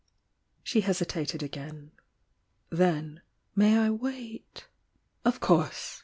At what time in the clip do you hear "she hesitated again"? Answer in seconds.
0.63-1.91